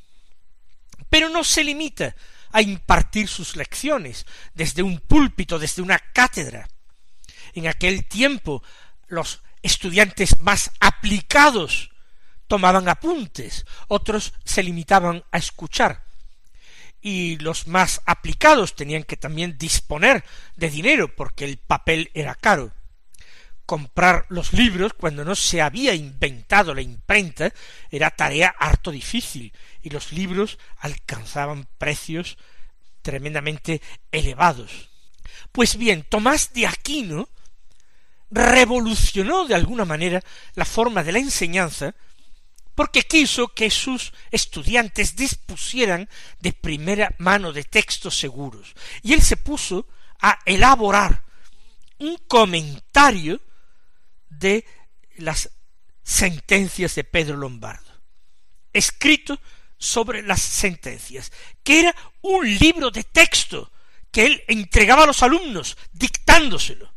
Pero 1.09 1.29
no 1.29 1.45
se 1.45 1.65
limita 1.65 2.15
a 2.53 2.63
impartir 2.63 3.29
sus 3.29 3.57
lecciones 3.57 4.27
desde 4.55 4.83
un 4.83 4.99
púlpito, 5.01 5.59
desde 5.59 5.83
una 5.83 5.99
cátedra. 5.99 6.69
En 7.55 7.67
aquel 7.69 8.07
tiempo 8.07 8.63
los 9.09 9.41
estudiantes 9.63 10.41
más 10.41 10.71
aplicados 10.81 11.91
tomaban 12.47 12.89
apuntes, 12.89 13.67
otros 13.89 14.35
se 14.45 14.63
limitaban 14.63 15.25
a 15.33 15.39
escuchar, 15.39 16.05
y 17.01 17.39
los 17.39 17.69
más 17.69 18.03
aplicados 18.05 18.75
tenían 18.75 19.05
que 19.05 19.17
también 19.17 19.59
disponer 19.59 20.25
de 20.57 20.71
dinero 20.71 21.15
porque 21.15 21.45
el 21.45 21.57
papel 21.59 22.11
era 22.15 22.35
caro. 22.35 22.73
comprar 23.65 24.27
los 24.29 24.53
libros 24.53 24.93
cuando 24.95 25.25
no 25.25 25.35
se 25.35 25.61
había 25.61 25.93
inventado 25.93 26.73
la 26.73 26.83
imprenta 26.83 27.53
era 27.91 28.11
tarea 28.11 28.55
harto 28.59 28.93
difícil 28.93 29.53
y 29.83 29.91
los 29.91 30.13
libros 30.13 30.59
alcanzaban 30.79 31.67
precios 31.77 32.39
tremendamente 33.03 33.83
elevados. 34.13 34.89
Pues 35.53 35.77
bien, 35.77 36.05
Tomás 36.09 36.53
de 36.55 36.67
Aquino 36.67 37.29
revolucionó 38.31 39.47
de 39.47 39.55
alguna 39.55 39.85
manera 39.85 40.23
la 40.55 40.65
forma 40.65 41.03
de 41.03 41.13
la 41.13 41.19
enseñanza 41.19 41.95
porque 42.77 43.03
quiso 43.03 43.49
que 43.49 43.71
sus 43.71 44.13
estudiantes 44.31 45.17
dispusieran 45.17 46.09
de 46.39 46.53
primera 46.53 47.13
mano 47.19 47.53
de 47.53 47.65
textos 47.65 48.19
seguros. 48.19 48.75
Y 49.03 49.15
él 49.15 49.23
se 49.23 49.39
puso 49.39 49.89
a 50.21 50.39
elaborar 50.45 51.25
un 51.99 52.19
comentario 52.29 53.41
de 54.29 54.65
las 55.17 55.51
sentencias 56.03 56.95
de 56.95 57.05
Pedro 57.05 57.39
Lombardo, 57.39 57.91
escrito 58.75 59.41
sobre 59.79 60.23
las 60.23 60.43
sentencias, 60.43 61.33
que 61.65 61.81
era 61.81 61.97
un 62.21 62.47
libro 62.59 62.91
de 62.91 63.05
texto 63.05 63.73
que 64.11 64.27
él 64.27 64.45
entregaba 64.49 65.05
a 65.05 65.07
los 65.07 65.23
alumnos, 65.23 65.79
dictándoselo, 65.93 66.93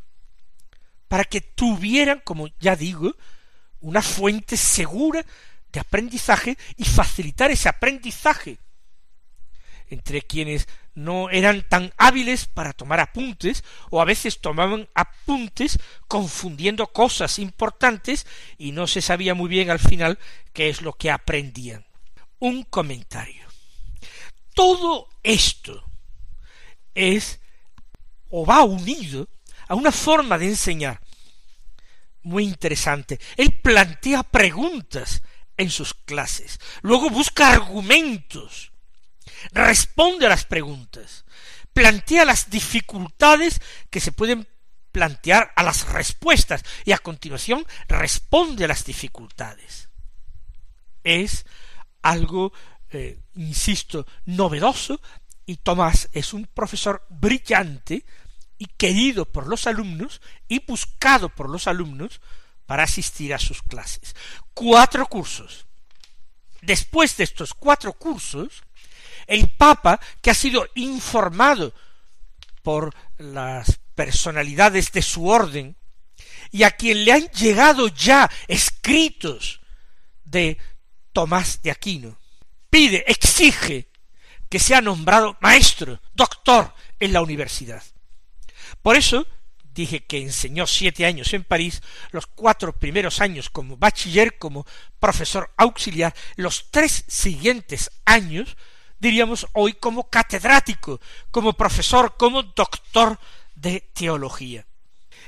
para 1.07 1.23
que 1.23 1.39
tuvieran, 1.39 2.21
como 2.25 2.49
ya 2.59 2.75
digo, 2.75 3.15
una 3.79 4.01
fuente 4.01 4.57
segura 4.57 5.25
de 5.71 5.79
aprendizaje 5.79 6.57
y 6.77 6.85
facilitar 6.85 7.51
ese 7.51 7.69
aprendizaje 7.69 8.57
entre 9.89 10.21
quienes 10.21 10.67
no 10.93 11.29
eran 11.29 11.67
tan 11.67 11.93
hábiles 11.97 12.45
para 12.45 12.73
tomar 12.73 12.99
apuntes 12.99 13.63
o 13.89 14.01
a 14.01 14.05
veces 14.05 14.39
tomaban 14.39 14.87
apuntes 14.93 15.79
confundiendo 16.07 16.87
cosas 16.87 17.39
importantes 17.39 18.27
y 18.57 18.71
no 18.71 18.87
se 18.87 19.01
sabía 19.01 19.33
muy 19.33 19.49
bien 19.49 19.69
al 19.69 19.79
final 19.79 20.19
qué 20.53 20.69
es 20.69 20.81
lo 20.81 20.93
que 20.93 21.09
aprendían. 21.11 21.85
Un 22.39 22.63
comentario. 22.63 23.47
Todo 24.53 25.07
esto 25.23 25.83
es 26.93 27.39
o 28.29 28.45
va 28.45 28.63
unido 28.63 29.27
a 29.67 29.75
una 29.75 29.91
forma 29.91 30.37
de 30.37 30.47
enseñar 30.47 31.01
muy 32.23 32.43
interesante. 32.43 33.19
Él 33.37 33.59
plantea 33.61 34.23
preguntas 34.23 35.21
en 35.59 35.69
sus 35.69 35.93
clases, 35.93 36.59
luego 36.81 37.11
busca 37.11 37.51
argumentos, 37.51 38.71
responde 39.51 40.25
a 40.25 40.29
las 40.29 40.45
preguntas, 40.45 41.25
plantea 41.73 42.25
las 42.25 42.49
dificultades 42.49 43.61
que 43.91 43.99
se 43.99 44.11
pueden 44.11 44.47
plantear 44.91 45.51
a 45.55 45.63
las 45.63 45.87
respuestas. 45.89 46.63
Y 46.85 46.91
a 46.91 46.97
continuación 46.97 47.65
responde 47.87 48.65
a 48.65 48.67
las 48.67 48.85
dificultades. 48.85 49.89
Es 51.03 51.45
algo, 52.01 52.53
eh, 52.91 53.19
insisto, 53.35 54.05
novedoso. 54.25 55.01
Y 55.45 55.57
Tomás 55.57 56.09
es 56.11 56.33
un 56.33 56.45
profesor 56.45 57.05
brillante 57.09 58.05
y 58.57 58.65
querido 58.65 59.25
por 59.25 59.47
los 59.47 59.67
alumnos 59.67 60.21
y 60.47 60.59
buscado 60.65 61.29
por 61.29 61.49
los 61.49 61.67
alumnos 61.67 62.21
para 62.69 62.83
asistir 62.83 63.33
a 63.33 63.39
sus 63.39 63.63
clases. 63.63 64.15
Cuatro 64.53 65.07
cursos. 65.07 65.65
Después 66.61 67.17
de 67.17 67.23
estos 67.23 67.55
cuatro 67.55 67.93
cursos, 67.93 68.61
el 69.25 69.49
Papa, 69.49 69.99
que 70.21 70.29
ha 70.29 70.35
sido 70.35 70.67
informado 70.75 71.73
por 72.61 72.93
las 73.17 73.79
personalidades 73.95 74.91
de 74.91 75.01
su 75.01 75.27
orden, 75.27 75.77
y 76.51 76.61
a 76.61 76.69
quien 76.69 77.05
le 77.05 77.13
han 77.13 77.27
llegado 77.29 77.87
ya 77.87 78.29
escritos 78.47 79.61
de 80.23 80.59
Tomás 81.11 81.63
de 81.63 81.71
Aquino, 81.71 82.19
pide, 82.69 83.03
exige 83.07 83.89
que 84.47 84.59
sea 84.59 84.79
nombrado 84.79 85.37
maestro, 85.41 85.99
doctor 86.13 86.71
en 86.99 87.13
la 87.13 87.23
universidad. 87.23 87.81
Por 88.83 88.95
eso 88.95 89.25
dije 89.79 90.03
que 90.03 90.21
enseñó 90.21 90.67
siete 90.67 91.05
años 91.05 91.33
en 91.33 91.43
París, 91.43 91.81
los 92.11 92.27
cuatro 92.27 92.77
primeros 92.77 93.21
años 93.21 93.49
como 93.49 93.77
bachiller, 93.77 94.37
como 94.37 94.65
profesor 94.99 95.51
auxiliar, 95.57 96.13
los 96.35 96.69
tres 96.69 97.05
siguientes 97.07 97.89
años, 98.05 98.57
diríamos 98.99 99.47
hoy 99.53 99.73
como 99.73 100.09
catedrático, 100.09 100.99
como 101.31 101.53
profesor, 101.53 102.15
como 102.17 102.43
doctor 102.43 103.17
de 103.55 103.89
teología. 103.93 104.65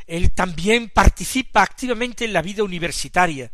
Él 0.05 0.31
también 0.33 0.89
participa 0.89 1.61
activamente 1.61 2.25
en 2.25 2.33
la 2.33 2.41
vida 2.41 2.63
universitaria, 2.63 3.51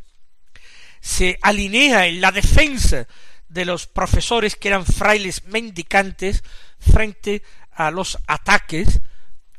se 0.99 1.38
alinea 1.43 2.07
en 2.07 2.21
la 2.21 2.31
defensa 2.31 3.07
de 3.47 3.65
los 3.65 3.86
profesores 3.86 4.55
que 4.55 4.69
eran 4.69 4.86
frailes 4.86 5.45
mendicantes 5.45 6.43
frente 6.79 7.43
a 7.71 7.91
los 7.91 8.17
ataques 8.25 8.99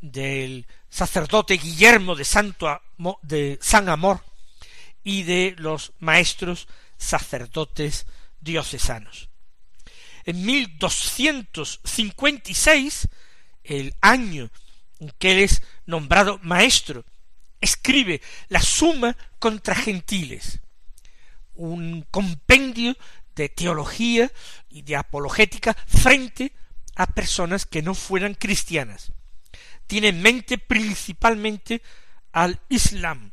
del 0.00 0.66
sacerdote 0.88 1.56
Guillermo 1.56 2.14
de, 2.14 2.24
Santo 2.24 2.80
de 3.22 3.58
San 3.60 3.88
Amor 3.88 4.22
y 5.04 5.22
de 5.22 5.54
los 5.58 5.92
maestros 5.98 6.66
sacerdotes 6.96 8.06
diocesanos. 8.40 9.28
En 10.24 10.44
1256, 10.44 13.08
el 13.64 13.94
año 14.00 14.50
en 14.98 15.12
que 15.18 15.32
él 15.32 15.38
es 15.38 15.62
nombrado 15.86 16.38
maestro, 16.42 17.04
escribe 17.60 18.20
la 18.48 18.60
Suma 18.60 19.16
contra 19.38 19.74
Gentiles, 19.74 20.60
un 21.54 22.04
compendio 22.10 22.94
de 23.34 23.48
teología 23.48 24.30
y 24.68 24.82
de 24.82 24.96
apologética 24.96 25.74
frente 25.86 26.52
a 26.96 27.06
personas 27.06 27.64
que 27.64 27.80
no 27.82 27.94
fueran 27.94 28.34
cristianas 28.34 29.12
tiene 29.88 30.08
en 30.08 30.22
mente 30.22 30.58
principalmente 30.58 31.82
al 32.32 32.60
Islam. 32.68 33.32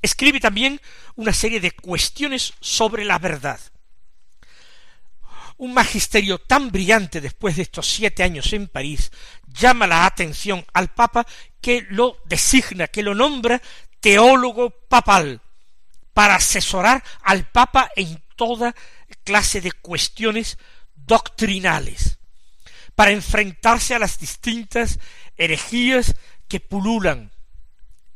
Escribe 0.00 0.40
también 0.40 0.80
una 1.16 1.34
serie 1.34 1.60
de 1.60 1.72
cuestiones 1.72 2.54
sobre 2.60 3.04
la 3.04 3.18
verdad. 3.18 3.60
Un 5.58 5.74
magisterio 5.74 6.38
tan 6.38 6.70
brillante 6.70 7.20
después 7.20 7.56
de 7.56 7.62
estos 7.62 7.86
siete 7.86 8.22
años 8.22 8.52
en 8.52 8.68
París 8.68 9.10
llama 9.46 9.86
la 9.86 10.06
atención 10.06 10.64
al 10.72 10.88
Papa 10.88 11.26
que 11.60 11.86
lo 11.90 12.18
designa, 12.26 12.88
que 12.88 13.02
lo 13.02 13.14
nombra 13.14 13.60
teólogo 14.00 14.70
papal, 14.70 15.40
para 16.12 16.36
asesorar 16.36 17.02
al 17.22 17.50
Papa 17.50 17.90
en 17.96 18.22
toda 18.36 18.74
clase 19.24 19.60
de 19.60 19.72
cuestiones 19.72 20.58
doctrinales, 20.94 22.18
para 22.94 23.10
enfrentarse 23.10 23.94
a 23.94 23.98
las 23.98 24.18
distintas 24.18 24.98
herejías 25.36 26.14
que 26.48 26.60
pululan. 26.60 27.32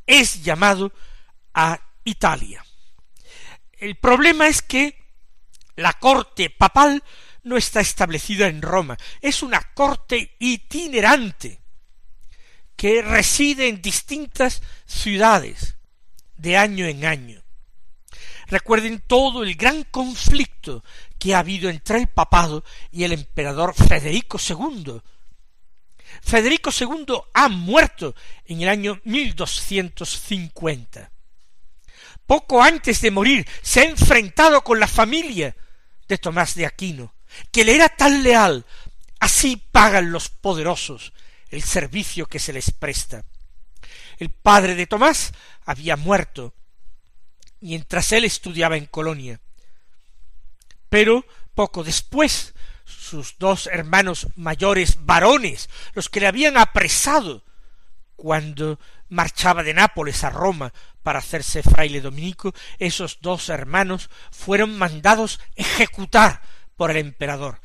Es 0.07 0.43
llamado 0.43 0.93
a 1.55 1.81
Italia. 2.05 2.65
El 3.73 3.97
problema 3.97 4.49
es 4.49 4.63
que 4.63 4.97
la 5.77 5.95
corte 5.95 6.51
papal 6.51 7.03
no 7.43 7.57
está 7.57 7.81
establecida 7.81 8.49
en 8.49 8.63
Roma, 8.63 8.99
es 9.21 9.43
una 9.43 9.61
corte 9.73 10.37
itinerante 10.39 11.61
que 12.77 13.03
reside 13.03 13.69
en 13.69 13.83
distintas 13.83 14.63
ciudades 14.87 15.77
de 16.37 16.57
año 16.57 16.87
en 16.87 17.05
año. 17.05 17.43
Recuerden 18.47 19.03
todo 19.07 19.43
el 19.45 19.55
gran 19.55 19.85
conflicto 19.85 20.83
que 21.19 21.35
ha 21.35 21.39
habido 21.39 21.71
entre 21.71 21.99
el 21.99 22.09
papado 22.09 22.65
y 22.91 23.05
el 23.05 23.13
emperador 23.13 23.75
Federico 23.75 24.39
II, 24.39 25.01
Federico 26.23 26.71
II 26.79 27.07
ha 27.35 27.49
muerto 27.49 28.15
en 28.47 28.63
el 28.63 28.69
año 28.69 29.01
1250. 29.05 31.11
Poco 32.27 32.63
antes 32.63 33.01
de 33.01 33.11
morir 33.11 33.49
se 33.63 33.81
ha 33.81 33.85
enfrentado 33.85 34.63
con 34.63 34.79
la 34.79 34.87
familia 34.87 35.57
de 36.09 36.19
Tomás 36.19 36.55
de 36.55 36.67
Aquino, 36.67 37.15
que 37.51 37.65
le 37.65 37.75
era 37.75 37.89
tan 37.89 38.23
leal. 38.23 38.67
Así 39.19 39.57
pagan 39.57 40.13
los 40.13 40.29
poderosos 40.29 41.13
el 41.51 41.63
servicio 41.63 42.27
que 42.27 42.39
se 42.39 42.53
les 42.53 42.71
presta. 42.71 43.25
El 44.19 44.31
padre 44.31 44.75
de 44.75 44.87
Tomás 44.87 45.33
había 45.65 45.97
muerto 45.97 46.55
mientras 47.61 48.13
él 48.13 48.25
estudiaba 48.25 48.77
en 48.77 48.87
Colonia. 48.87 49.41
Pero 50.89 51.27
poco 51.55 51.85
después 51.85 52.55
sus 52.91 53.39
dos 53.39 53.67
hermanos 53.67 54.29
mayores 54.37 55.05
varones, 55.05 55.71
los 55.95 56.09
que 56.09 56.21
le 56.21 56.27
habían 56.27 56.57
apresado 56.57 57.45
cuando 58.17 58.79
marchaba 59.09 59.63
de 59.63 59.75
Nápoles 59.75 60.25
a 60.25 60.31
Roma 60.31 60.73
para 61.03 61.21
hacerse 61.21 61.63
fraile 61.63 62.01
dominico, 62.01 62.55
esos 62.79 63.19
dos 63.21 63.49
hermanos 63.49 64.11
fueron 64.31 64.77
mandados 64.77 65.41
ejecutar 65.57 66.43
por 66.77 66.91
el 66.91 66.99
emperador. 66.99 67.61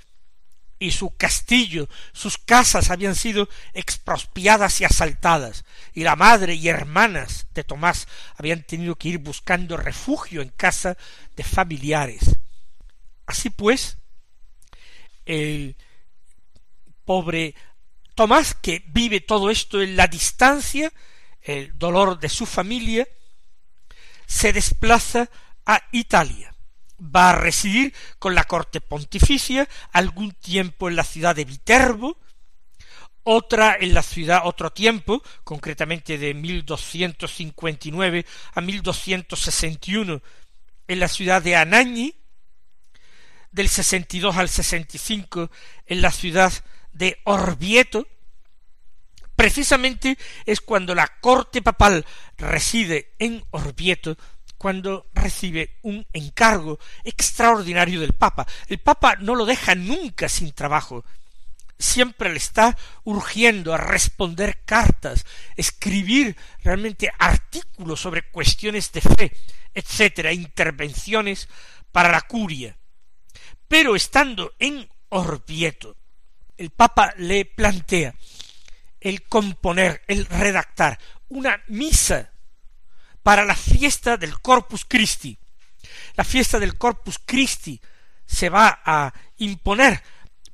y 0.77 0.91
su 0.91 1.15
castillo, 1.15 1.87
sus 2.11 2.37
casas 2.37 2.89
habían 2.89 3.15
sido 3.15 3.47
expropiadas 3.73 4.81
y 4.81 4.85
asaltadas, 4.85 5.63
y 5.93 6.03
la 6.03 6.17
madre 6.17 6.55
y 6.55 6.67
hermanas 6.67 7.47
de 7.53 7.63
Tomás 7.63 8.07
habían 8.35 8.63
tenido 8.63 8.95
que 8.95 9.07
ir 9.07 9.19
buscando 9.19 9.77
refugio 9.77 10.41
en 10.41 10.49
casa 10.49 10.97
de 11.37 11.43
familiares. 11.43 12.35
Así 13.25 13.49
pues, 13.49 13.97
el 15.25 15.75
pobre 17.03 17.55
Tomás, 18.15 18.55
que 18.55 18.83
vive 18.87 19.19
todo 19.19 19.49
esto 19.49 19.81
en 19.81 19.97
la 19.97 20.07
distancia, 20.07 20.91
el 21.41 21.77
dolor 21.77 22.19
de 22.19 22.29
su 22.29 22.45
familia, 22.45 23.07
se 24.25 24.53
desplaza 24.53 25.29
a 25.65 25.83
Italia. 25.91 26.55
Va 26.99 27.31
a 27.31 27.35
residir 27.35 27.93
con 28.19 28.33
la 28.33 28.45
corte 28.45 28.79
pontificia 28.79 29.67
algún 29.91 30.31
tiempo 30.31 30.87
en 30.87 30.95
la 30.95 31.03
ciudad 31.03 31.35
de 31.35 31.43
Viterbo, 31.43 32.17
otra 33.23 33.75
en 33.77 33.93
la 33.93 34.03
ciudad, 34.03 34.43
otro 34.45 34.71
tiempo, 34.71 35.21
concretamente 35.43 36.17
de 36.17 36.33
1259 36.33 38.25
a 38.53 38.61
1261, 38.61 40.21
en 40.87 40.99
la 40.99 41.07
ciudad 41.07 41.41
de 41.41 41.55
Anañi, 41.55 42.15
del 43.55 43.69
62 43.69 44.35
al 44.35 44.49
65 44.49 45.49
en 45.85 46.01
la 46.01 46.11
ciudad 46.11 46.51
de 46.91 47.19
Orvieto, 47.23 48.05
precisamente 49.37 50.17
es 50.45 50.59
cuando 50.59 50.93
la 50.93 51.07
corte 51.21 51.61
papal 51.61 52.05
reside 52.37 53.13
en 53.17 53.45
Orvieto 53.51 54.17
cuando 54.57 55.07
recibe 55.13 55.77
un 55.83 56.05
encargo 56.11 56.79
extraordinario 57.05 58.01
del 58.01 58.11
Papa. 58.11 58.45
El 58.67 58.79
Papa 58.79 59.15
no 59.21 59.35
lo 59.35 59.45
deja 59.45 59.73
nunca 59.73 60.27
sin 60.27 60.51
trabajo. 60.51 61.05
Siempre 61.79 62.29
le 62.31 62.37
está 62.37 62.77
urgiendo 63.05 63.73
a 63.73 63.77
responder 63.77 64.63
cartas, 64.65 65.25
escribir 65.55 66.35
realmente 66.61 67.09
artículos 67.19 68.01
sobre 68.01 68.29
cuestiones 68.31 68.91
de 68.91 69.01
fe, 69.01 69.31
etcétera, 69.73 70.33
intervenciones 70.33 71.47
para 71.91 72.11
la 72.11 72.21
curia. 72.21 72.77
Pero 73.67 73.95
estando 73.95 74.53
en 74.59 74.89
Orvieto, 75.09 75.95
el 76.57 76.69
Papa 76.69 77.13
le 77.17 77.45
plantea 77.45 78.15
el 78.99 79.23
componer, 79.23 80.03
el 80.07 80.25
redactar 80.25 80.99
una 81.29 81.61
misa 81.67 82.31
para 83.23 83.45
la 83.45 83.55
fiesta 83.55 84.17
del 84.17 84.39
Corpus 84.39 84.85
Christi. 84.85 85.37
La 86.15 86.23
fiesta 86.23 86.59
del 86.59 86.77
Corpus 86.77 87.19
Christi 87.23 87.79
se 88.25 88.49
va 88.49 88.81
a 88.85 89.13
imponer 89.37 90.01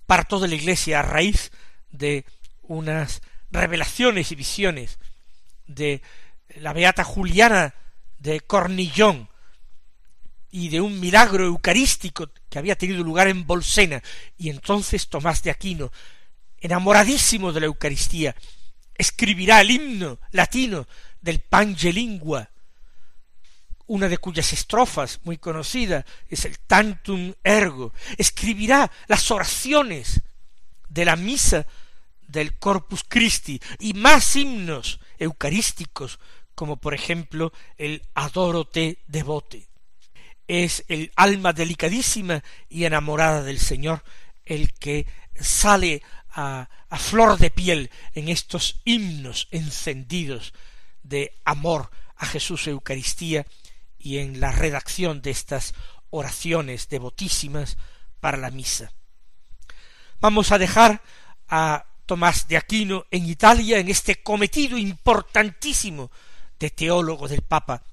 para 0.06 0.24
toda 0.24 0.48
la 0.48 0.56
Iglesia 0.56 1.00
a 1.00 1.04
raíz 1.04 1.52
de 1.90 2.26
unas 2.62 3.22
revelaciones 3.50 4.32
y 4.32 4.36
visiones 4.36 5.00
de 5.68 6.02
la 6.56 6.74
Beata 6.74 7.04
Juliana 7.04 7.74
de 8.20 8.42
Cornillón 8.42 9.31
y 10.52 10.70
de 10.70 10.82
un 10.82 11.00
milagro 11.00 11.46
eucarístico 11.46 12.30
que 12.50 12.60
había 12.60 12.78
tenido 12.78 13.04
lugar 13.04 13.28
en 13.28 13.48
Bolsena, 13.48 14.04
y 14.38 14.50
entonces 14.50 15.08
Tomás 15.08 15.42
de 15.44 15.52
Aquino, 15.52 15.92
enamoradísimo 16.60 17.52
de 17.54 17.62
la 17.62 17.66
Eucaristía, 17.68 18.36
escribirá 18.96 19.62
el 19.62 19.72
himno 19.72 20.20
latino 20.32 20.88
del 21.22 21.40
Pangelingua, 21.40 22.50
una 23.88 24.08
de 24.08 24.18
cuyas 24.18 24.54
estrofas 24.54 25.20
muy 25.24 25.38
conocida 25.38 26.06
es 26.30 26.46
el 26.46 26.60
Tantum 26.60 27.34
Ergo, 27.44 27.94
escribirá 28.18 28.90
las 29.08 29.32
oraciones 29.32 30.22
de 30.88 31.04
la 31.04 31.18
misa 31.18 31.66
del 32.26 32.58
Corpus 32.58 33.04
Christi 33.06 33.60
y 33.80 33.94
más 33.94 34.36
himnos 34.38 35.02
eucarísticos, 35.18 36.20
como 36.56 36.78
por 36.78 36.94
ejemplo 36.94 37.52
el 37.78 38.02
Adorote 38.14 39.00
Devote. 39.08 39.71
Es 40.54 40.84
el 40.90 41.14
alma 41.16 41.54
delicadísima 41.54 42.44
y 42.68 42.84
enamorada 42.84 43.42
del 43.42 43.58
Señor 43.58 44.04
el 44.44 44.74
que 44.74 45.08
sale 45.40 46.04
a, 46.34 46.68
flor 46.98 47.38
de 47.38 47.52
piel 47.52 47.90
en 48.16 48.28
estos 48.28 48.82
himnos 48.84 49.48
encendidos 49.52 50.54
de 51.04 51.40
amor 51.46 51.90
a 52.18 52.26
Jesús 52.26 52.68
Eucaristía 52.68 53.46
y 53.98 54.18
en 54.18 54.42
la 54.42 54.52
redacción 54.52 55.22
de 55.22 55.32
estas 55.32 55.74
oraciones 56.10 56.90
devotísimas 56.90 57.78
para 58.20 58.36
la 58.36 58.52
misa. 58.52 58.92
Vamos 60.20 60.52
a 60.52 60.58
dejar 60.58 61.02
a 61.48 61.86
Tomás 62.06 62.50
de 62.50 62.58
Aquino 62.58 63.06
en 63.10 63.26
Italia 63.26 63.80
en 63.80 63.88
este 63.88 64.22
cometido 64.22 64.78
importantísimo 64.78 66.12
de 66.60 66.72
teólogo 66.72 67.30
del 67.30 67.42
Papa 67.42 67.86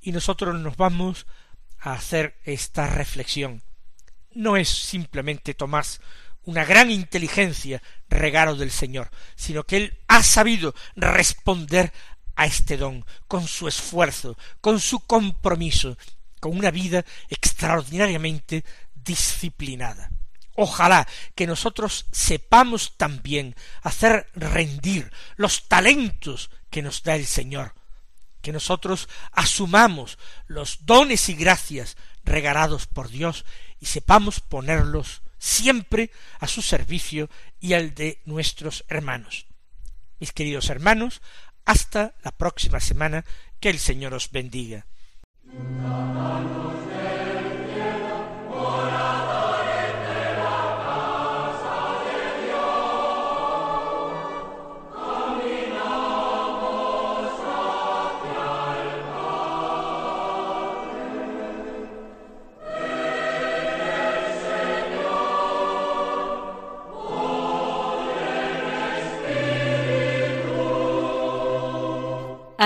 y 0.00 0.10
nosotros 0.10 0.58
nos 0.58 0.74
vamos 0.78 1.26
a 1.80 1.92
hacer 1.92 2.38
esta 2.44 2.86
reflexión. 2.86 3.62
No 4.32 4.56
es 4.56 4.68
simplemente 4.68 5.54
Tomás 5.54 6.00
una 6.44 6.64
gran 6.64 6.90
inteligencia 6.90 7.82
regalo 8.08 8.56
del 8.56 8.70
Señor, 8.70 9.10
sino 9.36 9.64
que 9.64 9.76
él 9.76 9.98
ha 10.08 10.22
sabido 10.22 10.74
responder 10.96 11.92
a 12.36 12.46
este 12.46 12.76
don, 12.76 13.04
con 13.26 13.46
su 13.46 13.68
esfuerzo, 13.68 14.38
con 14.60 14.80
su 14.80 15.00
compromiso, 15.00 15.98
con 16.40 16.56
una 16.56 16.70
vida 16.70 17.04
extraordinariamente 17.28 18.64
disciplinada. 18.94 20.10
Ojalá 20.54 21.06
que 21.34 21.46
nosotros 21.46 22.06
sepamos 22.12 22.96
también 22.96 23.54
hacer 23.82 24.28
rendir 24.34 25.12
los 25.36 25.68
talentos 25.68 26.50
que 26.70 26.82
nos 26.82 27.02
da 27.02 27.14
el 27.14 27.26
Señor, 27.26 27.74
que 28.40 28.52
nosotros 28.52 29.08
asumamos 29.32 30.18
los 30.46 30.86
dones 30.86 31.28
y 31.28 31.34
gracias 31.34 31.96
regalados 32.24 32.86
por 32.86 33.08
Dios 33.08 33.44
y 33.80 33.86
sepamos 33.86 34.40
ponerlos 34.40 35.22
siempre 35.38 36.10
a 36.40 36.46
su 36.46 36.62
servicio 36.62 37.30
y 37.60 37.74
al 37.74 37.94
de 37.94 38.20
nuestros 38.24 38.84
hermanos. 38.88 39.46
Mis 40.18 40.32
queridos 40.32 40.68
hermanos, 40.68 41.22
hasta 41.64 42.14
la 42.22 42.32
próxima 42.32 42.80
semana, 42.80 43.24
que 43.60 43.70
el 43.70 43.78
Señor 43.78 44.14
os 44.14 44.30
bendiga. 44.30 44.86